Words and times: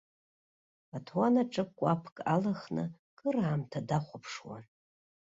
Аҭуан 0.95 1.35
аҿы 1.41 1.63
кәаԥк 1.77 2.17
алхны 2.33 2.83
кыраамҭа 3.17 3.79
дахәаԥшуан. 3.87 4.65